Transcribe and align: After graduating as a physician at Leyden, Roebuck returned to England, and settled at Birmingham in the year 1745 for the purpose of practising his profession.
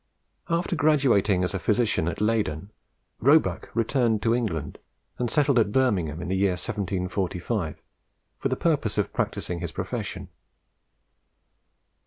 After 0.49 0.75
graduating 0.75 1.43
as 1.43 1.53
a 1.53 1.59
physician 1.59 2.07
at 2.07 2.19
Leyden, 2.19 2.71
Roebuck 3.19 3.69
returned 3.75 4.23
to 4.23 4.33
England, 4.33 4.79
and 5.19 5.29
settled 5.29 5.59
at 5.59 5.71
Birmingham 5.71 6.23
in 6.23 6.27
the 6.27 6.35
year 6.35 6.53
1745 6.53 7.79
for 8.39 8.49
the 8.49 8.55
purpose 8.55 8.97
of 8.97 9.13
practising 9.13 9.59
his 9.59 9.71
profession. 9.71 10.29